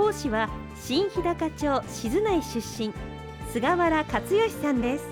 [0.00, 0.48] 講師は
[0.80, 2.90] 新日高町静内出身
[3.52, 5.04] 菅原克義さんです。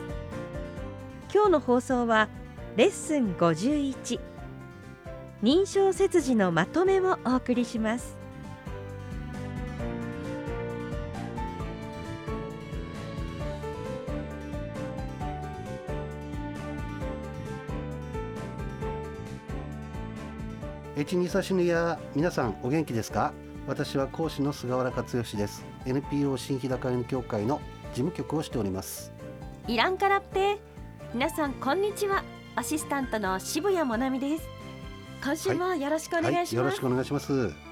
[1.30, 2.30] 今日の放送は
[2.74, 4.18] レッスン51
[5.42, 8.16] 認証切字のまとめをお送りします。
[20.96, 23.34] エチニサシヌや皆さんお元気ですか？
[23.68, 25.62] 私は講師の菅原克義です。
[25.84, 29.12] NPO 新日高犬協会の事務局をしております。
[29.66, 30.58] イランカラッペ
[31.12, 32.24] 皆さんこんにちは。
[32.56, 34.48] アシスタントの渋谷もなみです。
[35.22, 37.68] 今週もよろしくお願いします、はい、よろしくお願いします。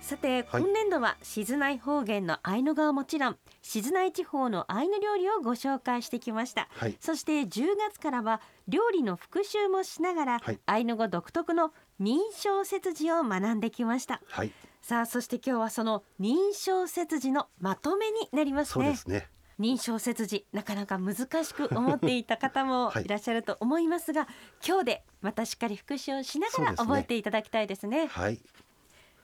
[0.00, 14.52] さて、今年度は静内方言のアイヌ語はもちろん静内地方のアイヌ料理をご紹介してきました、はい、そして10月からは料理の復習もしながら、はい、アイヌ語独特の認証切字を学んできました、はい、
[14.86, 18.84] さあそして今日はその認証切字のまとめになりますね。
[18.84, 19.28] そうですね。
[19.58, 23.08] 認証切字なかなか難しく思っていた方も い。
[23.08, 24.28] らっしゃると思いますが、
[24.64, 28.06] 今日でまたしっかり復習をしながら覚えていただきたいですね。
[28.06, 28.40] はい。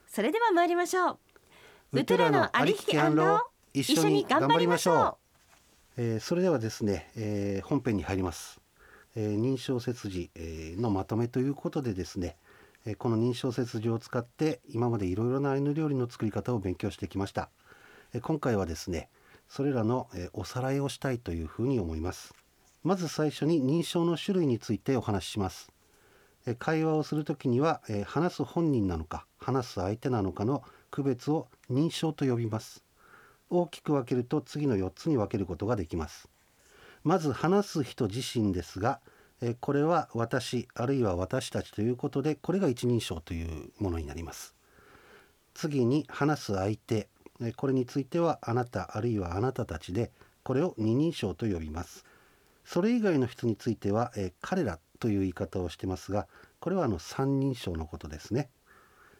[0.09, 1.19] それでは参りましょう。
[1.93, 2.97] ウトゥラのありきき
[3.73, 5.17] 一緒に頑張りましょ
[5.97, 8.61] う、えー、それではですね、えー、本編に入ります、
[9.15, 12.37] えー、認証切字、えー、のまとめということでですね、
[12.85, 17.49] え、この認証切字を使って今までいろいろなアイヌ料理の作り方を勉強してきました、
[18.13, 19.09] え、今回はですね
[19.49, 22.35] それらの、え、おさらいをしたいというふうに思います。
[22.83, 25.71] まず最初に認証の種類についてお話しします。
[26.59, 32.83] 会話をするときには、え話す本人なのか話す相手なのかの区別を認証と呼びます。
[33.51, 36.29] 大きく分けると次の4つに分けることができます。
[37.05, 39.01] まず話す人自身ですが、
[39.42, 44.55] えこれは私あるいは私たちということでこれが一人称というものになります。
[45.53, 47.08] 次に話す相手
[47.57, 50.13] これについてはあなたあるいはあなたたちで
[50.45, 52.05] これを二人称と呼びます。
[52.64, 56.29] それ以外の人については、え彼らという言い方をしてますが
[56.61, 58.48] これはあの三人称のことですね。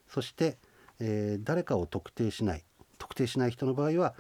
[0.09, 0.59] そして、
[1.00, 2.65] えー、誰かを特定しない
[2.99, 4.15] 特定しない人の場合は、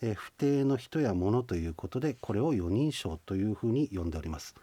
[0.00, 4.56] えー、不定の人や物ということでこれを四人称というふうに呼んでおります。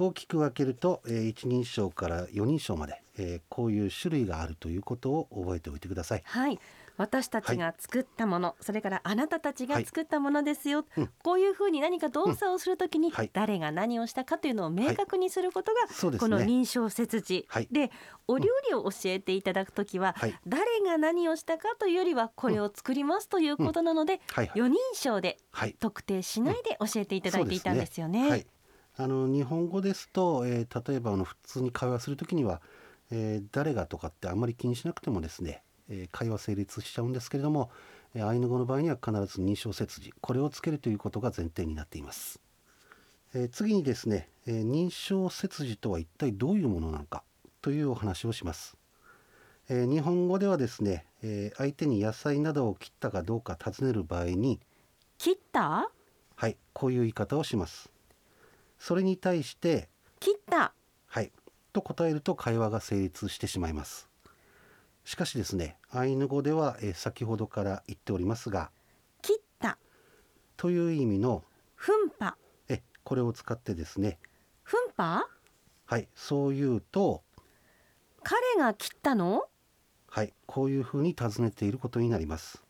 [0.00, 6.22] 大きく分けると、えー、一人称から四人称まで、えー、こういう種類があるということを覚えておいてください。
[6.24, 6.58] はい。
[6.96, 17.90] 私たちが作ったもの、はい、それからあなたたちが作ったものですよ、はい、こういうふうに何か動作をするときに誰が何をしたかというのを明確にすることが、この認証切字、で
[18.28, 20.14] お料理を教えていただくときは、
[20.46, 25.38] 誰が何をしたかというよりはこれを作りますということなので、4人称で
[25.78, 28.44] 特定しないで教えていただいていたんですよね。
[29.00, 32.60] あの日本語ですと、えー、例えばあの普通に会話するときには、
[33.10, 37.70] えー、誰がとかってあんまり気にしなくてもですねえ会話成立しちゃうんですけれども、
[38.14, 42.40] えアイヌ語の場合には必ず認証切字これをつけるということが前提になっています。
[43.34, 47.22] え次にですね、え認証切字とは一体どういうものなのか
[47.60, 48.76] というお話をします。
[49.68, 54.60] え日本語ではですね、え相手に野菜などを切ったかどうか尋ねる場合に
[55.18, 55.90] 切った？
[56.36, 57.90] はいこういう言い方をします
[58.80, 60.72] それに対して切った。
[61.06, 61.30] はい。
[61.72, 64.08] と答えると会話が成立してしまいます。
[65.04, 68.70] しかしですねアイヌ語では、え先ほどから言っておりますが
[69.22, 69.78] 切った。
[70.56, 72.34] という意味の奮破
[72.68, 74.18] えこれを使ってですね
[74.62, 75.26] 奮破
[75.86, 77.22] はいそう言うと
[78.22, 79.44] 彼が切ったの？
[80.08, 82.62] はいこういうふうに尋ねていることになります。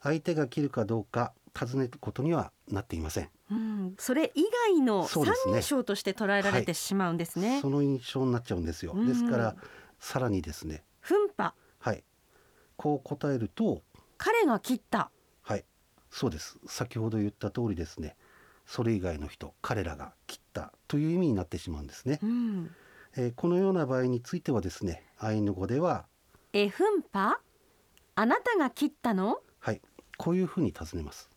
[0.00, 3.61] 相手が切るかどうか尋ねることにはなっていません、うん、
[3.98, 4.44] それ以
[4.74, 9.56] 外の三人称として捉えられてしまうんですね、はい、その印象になっちゃうんですよ、ですから
[9.98, 10.84] さらにですね。
[11.00, 12.04] 奮破はい。
[12.76, 13.82] こう答えると
[14.18, 15.10] 彼が切った。
[15.42, 15.64] はい。
[16.10, 16.58] そうです。
[16.66, 18.16] 先ほど言った通りですね。
[18.66, 20.72] それ以外の人彼らが切った。
[20.88, 22.70] という意味になってしまうんですね、うん、
[23.16, 26.06] えー、このような場合についてはですねアイヌ語では
[26.52, 27.38] え奮破
[28.14, 29.40] あなたが切ったの？
[29.58, 29.80] はい。
[30.18, 31.30] こういうふうに尋ねます。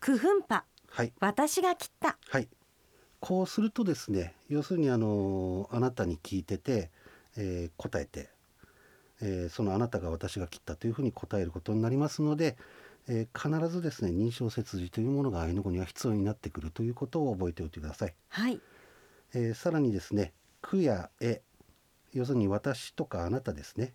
[0.00, 0.64] くふんぱ
[0.96, 1.12] はい。
[1.20, 2.16] 私が切った。
[2.30, 2.48] はい。
[3.20, 6.90] こうするとですね要するにあのあなたに聞いてて、
[7.36, 8.30] えー、答えて
[9.20, 12.56] えーそのあなたが私が切ったというふうに答えることになりますので、
[13.08, 18.14] えー必ずですね認証切字というものがアイヌ語には必要になってくるということを覚えておいてください。
[18.28, 18.58] はい。
[19.34, 20.32] えーさらにですね
[20.62, 21.42] 「く」や「え」
[22.14, 23.92] 要するに私とかあなたですね、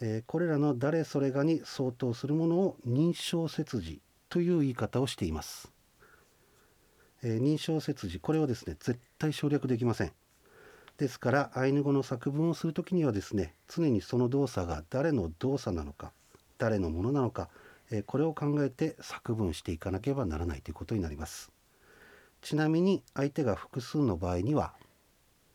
[0.00, 5.70] えーこれらの誰それがに相当するものを認証切字という言い方をしています、
[7.22, 10.12] えー認証切字これはですね絶対省略できません。
[10.96, 16.12] ですからアイヌ語の作文をするときにはですね常にその動作が誰の動作なのか
[16.58, 17.48] 誰のものなのか、
[17.90, 21.50] えーこれを考えて作文していかなければならないということになります。
[22.42, 24.72] ちなみに相手が複数の場合には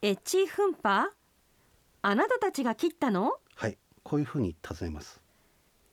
[0.01, 1.09] エッチフンパ
[2.01, 3.33] あなたたちが切ったの？
[3.56, 5.19] はいこういうふうに尋ねます。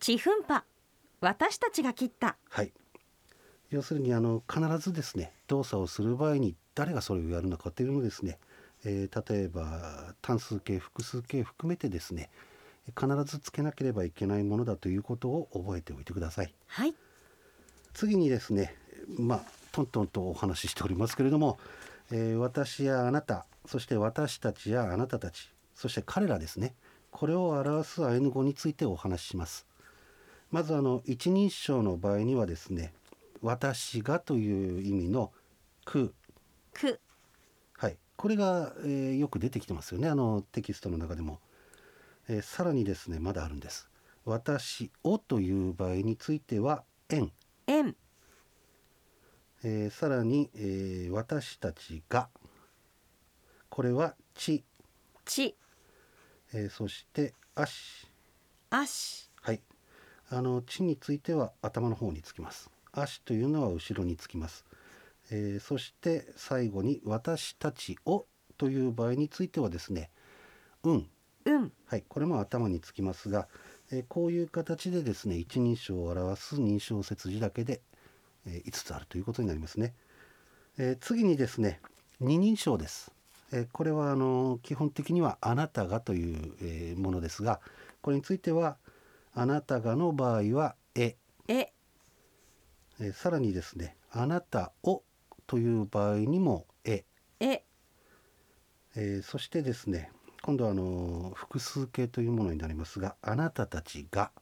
[0.00, 0.64] チフンパ
[1.20, 2.36] 私たちが切った。
[2.50, 2.72] はい。
[3.70, 8.38] 要するにあの必ずですね動作をする場合に誰がそれをやるのかというのをですね、
[8.84, 12.30] えー例えば単数形複数形含めてですね
[12.98, 16.54] 必ずつけなければいけないものだということを覚えておいてください。
[16.66, 16.94] はい。
[17.92, 18.74] 次にですね
[19.18, 21.58] まあトントンとお話ししておりますけれども、
[22.10, 26.74] えー私やあなたそして私たちやあなたたちそして彼らですね
[27.10, 29.66] これを表すアイヌ語についてお話しします。
[30.50, 32.92] まずあの一人称の場合にはですね
[33.42, 35.30] 私がという意味の
[35.84, 36.14] く。
[36.72, 37.00] く。
[37.78, 37.98] はい。
[38.16, 40.08] これが、えーよく出てきてますよね。
[40.08, 41.40] あのテキストの中でも、
[42.28, 43.88] えーさらにですねまだあるんです。
[44.24, 47.32] 私をという場合については円。
[47.66, 47.96] えん
[49.64, 52.28] えーさらに、えー私たちが。
[53.68, 54.64] これはち、
[55.24, 55.56] ち。
[56.52, 58.06] えーそしてあし
[58.70, 59.60] あしはい。
[60.30, 62.70] あのちについては頭の方につきます。
[62.92, 64.64] あしというのは後ろにつきます、
[65.32, 68.26] えーそして最後に私たちを
[68.58, 70.10] という場合についてはですね
[70.84, 71.06] うん
[71.44, 73.48] うんはい、これも頭につきますが、
[73.90, 77.80] えーこういう形でですね一人称を表す認証切字だけで、
[78.46, 79.94] え5つあるということになりますね。
[80.78, 81.80] えー次にですね
[82.20, 83.10] 二人称です。
[83.52, 87.60] えーこれはあの基本的にはあなたがという、えーものですが
[88.02, 88.76] これについては
[89.34, 91.16] あなたがの場合はえ
[91.48, 91.72] え
[93.00, 95.02] えーさらにですねあなたを
[95.46, 97.04] という場合にもえ。
[97.40, 97.62] え。
[98.94, 100.10] えーそしてですね
[100.42, 104.32] 今度はあの複数形というものになりますがあなたたちが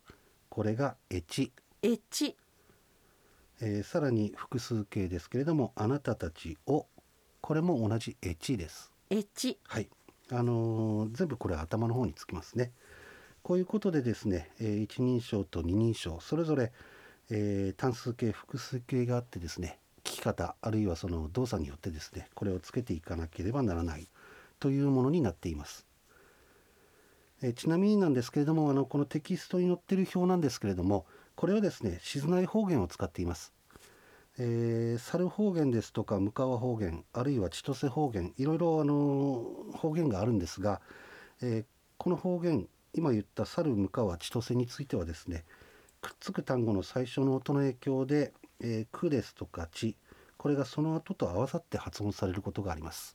[0.48, 1.52] これがエチ、
[1.82, 2.36] えち
[3.60, 6.86] えーさらに複数形ですけれどもあなたたちを
[7.40, 8.92] これも同じエチです。
[9.10, 9.88] えちはい。
[10.32, 12.72] あのー全部これ頭の方につきますね。
[13.42, 16.72] こういうことでですね、えー一人称と二人称それぞれ、
[17.30, 19.79] えー単数形複数形があってですね聞
[20.20, 24.06] き方あるいはその動作によってですねこれをつけていかなければならない
[24.60, 25.86] というものになっています。
[27.42, 31.06] えちなみになんですけれどもあのこのテキストに載ってる表なんですけれども
[31.36, 33.54] これはですね静内方言を使っています。
[34.38, 40.80] えー猿方言ですとか向川方言あるいは千歳方言いろいろあの方言があるんですが、
[41.40, 41.64] えー
[41.98, 45.44] この方言今言った猿向川千歳についてはですね
[46.00, 49.96] くっつく単語の最初の音の影響で「えーく」ですとか「ち」
[50.40, 53.14] これがその後と合わさって発音されることがあります。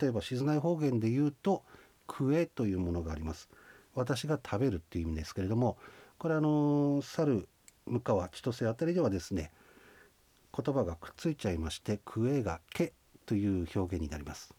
[0.00, 1.64] 例えば静内方言で言うと
[2.06, 3.48] 「くえ」というものがあります。
[3.96, 5.76] 私が食べるっていう意味ですけれども
[6.18, 7.48] これあの猿
[7.86, 9.50] 向川千歳あたりではですね
[10.56, 12.92] 言葉がくっついちゃいまして「くえ」が「け」
[13.26, 14.54] という表現になります。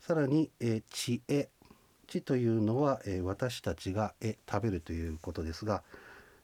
[0.00, 1.48] さらに「えーちえ」
[2.08, 5.84] 「ち」というのは、え私たちが「え」食べるということですが、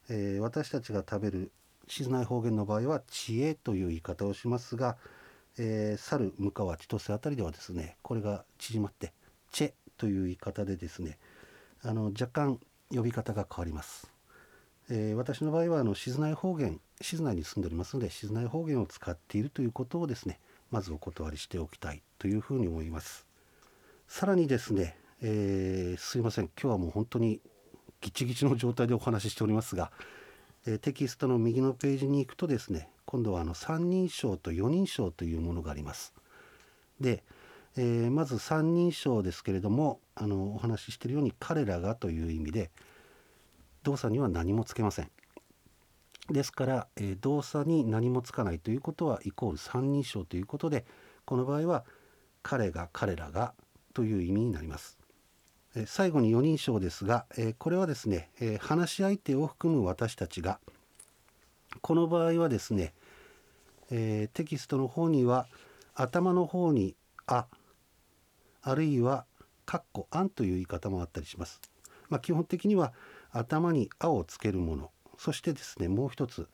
[0.08, 1.50] え私たちが食べる
[1.90, 4.96] 静内方言の場合は「ちえ」という言い方をしますが、
[5.58, 9.12] えー猿向川千歳あたりではですねこれが縮まって
[9.50, 11.18] 「チェ」という言い方でですね
[11.82, 12.60] あの若干
[12.94, 14.10] 呼び方が変わります。
[14.88, 23.26] えー私の場合はあの静内方言静内に住んでおりますので静内方言を使っているということをですねまずお断りしておきたいというふうに思います
[24.08, 27.40] さらにですね、えーすいません今日はもう本当に
[28.00, 29.92] ギチギチの状態でお話ししておりますが、
[30.66, 36.14] えテキストの右のページに行くとですね今度はあの三人称と四人称というものがあります
[37.00, 37.24] で、
[37.76, 42.70] えーまず三人称ですけれどもあのお話ししているように彼らがという意味で
[43.82, 45.10] 動作には何もつけません
[46.30, 50.84] ですから、えー動作に何もつかないということはイコール三人称ということで
[51.24, 51.84] この場合は
[52.42, 53.54] 彼が彼らが
[53.94, 54.99] という意味になります。
[55.86, 60.58] 最後に四人称ですが、えこれはですね、え話し相手を含む私たちが
[61.80, 62.92] この場合はですね、
[63.90, 65.46] えテキストの方には
[65.94, 66.96] 頭の方に
[67.26, 67.46] 「あ」
[68.62, 69.26] あるいは
[69.64, 71.60] 「かっこあん」という言い方もあったりします。
[72.08, 72.92] まあ、基本的には
[73.30, 76.48] 頭に「あ」をつけるものそしてですねもう一つ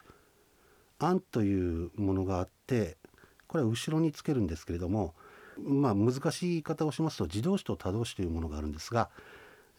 [0.99, 2.99] 「あん」というものがあって
[3.47, 5.15] これは後ろにつけるんですけれども
[5.59, 9.11] まあ難しい言い方をしますと自動詞と他動詞というものがあるんですが、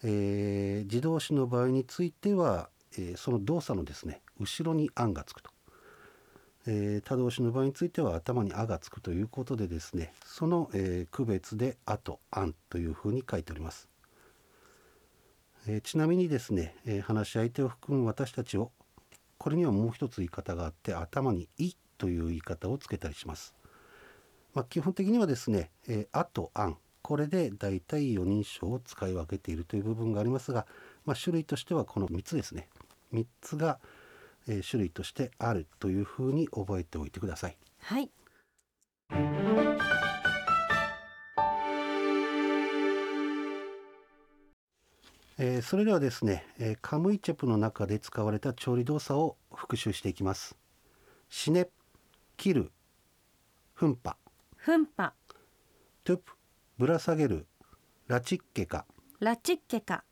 [0.02, 5.50] えー、自動詞の場合については、えー、その動作のですね後ろに「あん」がつくと。
[6.70, 13.88] えー、他動詞の場合については頭に「あ」がつくということでですねその、えー、区別で「あ」と「あん」というふうに書いております。
[15.66, 18.72] えー、ちなみにですね、え話し相手を含む私たちを
[19.38, 23.54] これにはもう一つ言い方があって頭に「い」という言い方をつけたりします。
[24.54, 30.66] まあ、基本的にはですね「えあ」と「あん」これでだいたい4人称を使い分けているという部分がありますが、
[31.06, 32.68] まあ、種類としてはこの3つですね
[33.12, 33.78] 3つが、
[34.46, 37.56] え種類としてあるというふうに覚えておいてください。
[37.78, 38.10] はい
[45.40, 50.56] えー、それではですね、えー、カムイチェプの中で使われた調理動作を復習していきます。
[51.30, 51.68] 死ね、
[52.36, 52.72] 切る、
[53.74, 53.96] フン
[54.68, 55.14] パ、フンパ、
[56.04, 56.32] トゥプ、
[56.76, 57.46] ぶら下げる、
[58.06, 58.84] ラチッケカ、
[59.18, 60.04] ラチッケカ、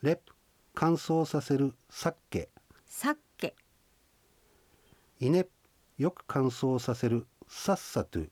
[0.00, 0.32] レプ、
[0.74, 2.48] 乾燥させる、サッケ、
[2.86, 3.54] サッケ、
[5.20, 5.46] イネ、
[5.98, 8.30] よく乾燥させる、サッサトゥ、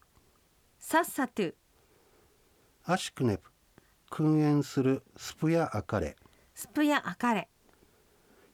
[0.81, 1.55] サッサトゥ、
[2.87, 3.51] アシクネプ、
[4.09, 5.03] 訓練する。
[5.19, 6.17] スプヤアカレ。
[6.55, 7.51] スプヤアカレ。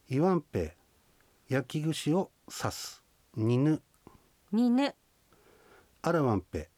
[0.09, 0.75] イワンペ
[1.47, 3.03] 焼き串を刺す。
[3.37, 3.81] ニヌ
[4.51, 4.93] ニヌ
[6.05, 6.69] アラワンペ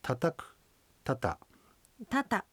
[0.00, 0.56] 叩く
[1.04, 1.38] タタ
[2.08, 2.46] タタ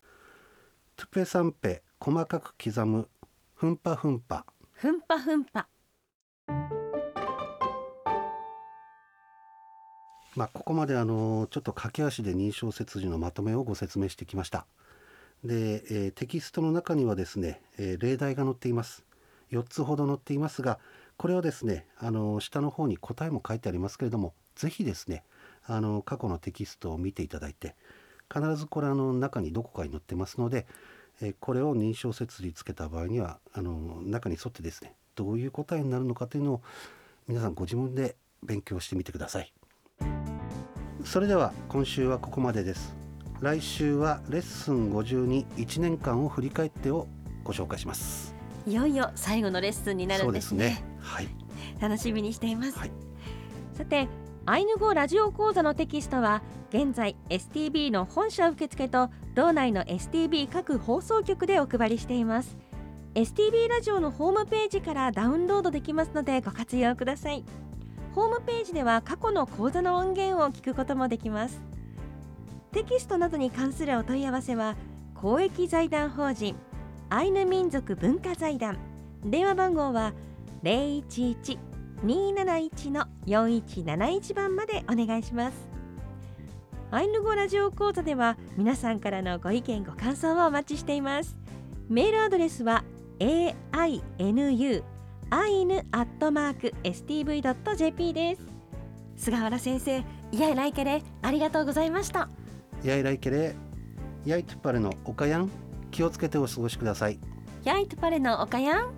[0.97, 3.07] トゥペサンペ細かく刻む。
[3.55, 5.69] フンパフンパフンパフンパ
[10.35, 14.67] まあここまであのちょっと駆け足で認証切字のまとめをご説明してきました。
[15.45, 19.05] で、えー、テキストの中にはですね、えー、例題が載っています。
[19.51, 20.77] 4つほど載っていますが
[21.15, 25.23] これはですねあの下の方に答えも書いてありますけれども是非ですね
[25.67, 27.75] あの過去のテキストを見ていただいて
[28.33, 30.65] 必ずこれあの中にどこかに載ってますので、
[31.21, 36.61] えー、これを認証設理つけた場合にはあの中に沿ってですねどういう答えになるのかというのを
[37.27, 39.51] 皆さんご自分で勉強してみてください。
[41.03, 42.95] それでは今週はここまでです。
[43.41, 47.07] 来週はレッスン521年間を振り返ってを
[47.43, 48.35] ご紹介します。
[48.67, 51.27] いよいよ最後のレッスンになるんですね、ね、はい。
[51.79, 52.91] 楽しみにしています、はい、
[53.73, 54.07] さて
[54.49, 62.55] アイヌ語ラジオ講座のテキストは現在 STB の本社受付と道内の STB 各放送局でお配りしています。
[63.13, 67.43] STB ラジオのホームページからダウンロードできますのでご活用ください。
[68.15, 71.61] ホームページでは過去の講座の音源を聞くこともできます。
[72.71, 74.77] テキストなどに関するお問い合わせは
[75.13, 76.55] 公益財団法人
[77.09, 78.77] アイヌ民族文化財団。
[79.25, 80.13] 電話番号は
[82.03, 85.67] 011-271-4171番までお願いします。
[86.89, 91.37] アイヌ語ラジオ講座では皆さんからのご意見ご感想をお待ちしています。
[91.89, 92.83] メールアドレスは
[93.19, 94.83] ainu
[95.29, 98.41] アイヌアットマーク stv.jp です。
[99.17, 102.29] 菅原先生イヤイライケレありがとうございました。
[102.83, 103.55] やいらいけれ
[104.25, 105.49] やいとパレのおかやん
[105.91, 107.19] 気をつけてお過ごしください。
[107.63, 108.93] やいとパレのおかやん